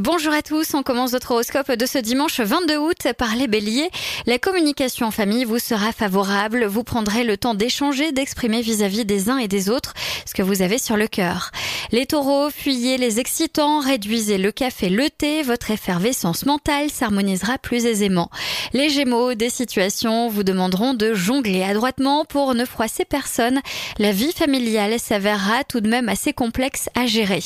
[0.00, 3.90] Bonjour à tous, on commence votre horoscope de ce dimanche 22 août par les béliers.
[4.26, 9.30] La communication en famille vous sera favorable, vous prendrez le temps d'échanger, d'exprimer vis-à-vis des
[9.30, 9.94] uns et des autres
[10.26, 11.52] ce que vous avez sur le cœur.
[11.92, 17.86] Les taureaux, fuyez les excitants, réduisez le café, le thé, votre effervescence mentale s'harmonisera plus
[17.86, 18.30] aisément.
[18.72, 23.60] Les gémeaux, des situations vous demanderont de jongler adroitement pour ne froisser personne.
[23.98, 27.44] La vie familiale s'avérera tout de même assez complexe à gérer.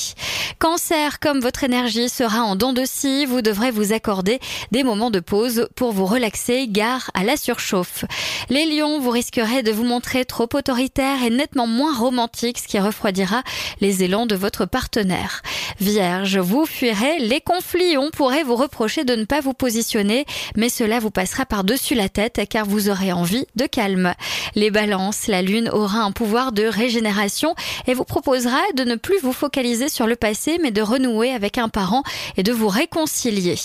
[0.58, 4.41] Cancer, comme votre énergie sera en dents de scie, vous devrez vous accorder
[4.73, 8.05] des moments de pause pour vous relaxer, gare à la surchauffe.
[8.51, 12.78] Les lions, vous risquerez de vous montrer trop autoritaire et nettement moins romantique, ce qui
[12.78, 13.42] refroidira
[13.80, 15.42] les élans de votre partenaire.
[15.80, 17.97] Vierge, vous fuirez les conflits.
[17.97, 20.25] On pourrait vous reprocher de ne pas vous positionner,
[20.56, 24.14] mais cela vous passera par-dessus la tête car vous aurez envie de calme.
[24.55, 27.55] Les balances, la lune aura un pouvoir de régénération
[27.86, 31.58] et vous proposera de ne plus vous focaliser sur le passé, mais de renouer avec
[31.58, 32.02] un parent
[32.36, 33.56] et de vous réconcilier.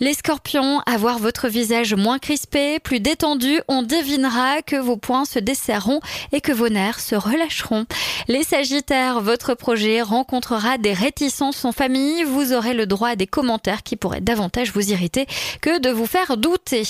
[0.00, 5.38] Les scorpions, avoir votre visage moins crispé, plus détendu, on devinera que vos poings se
[5.38, 6.00] desserreront
[6.32, 7.86] et que vos nerfs se relâcheront.
[8.28, 13.26] Les sagittaires, votre projet rencontrera des réticences en famille, vous aurez le droit à des
[13.26, 15.26] commentaires qui pourraient davantage vous irriter
[15.60, 16.84] que de vous faire douter.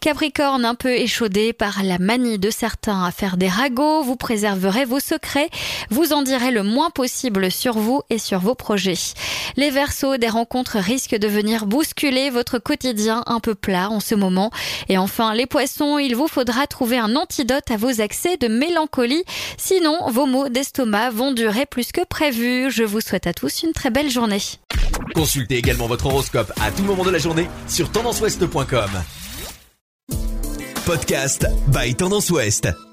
[0.00, 4.84] Capricorne, un peu échaudé par la manie de certains à faire des ragots, vous préserverez
[4.84, 5.50] vos secrets,
[5.90, 9.14] vous en direz le moins possible sur vous et sur vos projets.
[9.56, 10.28] Les Verseaux, des
[10.68, 14.50] risquent de venir bousculer votre quotidien un peu plat en ce moment.
[14.88, 19.24] Et enfin, les Poissons, il vous faudra trouver un antidote à vos accès de mélancolie,
[19.56, 22.70] sinon vos maux d'estomac vont durer plus que prévu.
[22.70, 24.42] Je vous souhaite à tous une très belle journée.
[25.14, 28.90] Consultez également votre horoscope à tout moment de la journée sur tendanceouest.com.
[30.86, 32.89] Podcast by Tendance Ouest.